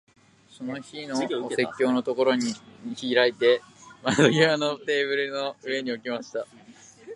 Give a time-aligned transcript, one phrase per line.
[0.49, 1.13] その日の
[1.45, 3.61] お説教のところを開いて、
[4.01, 6.47] 窓際のテーブルの上に置きました。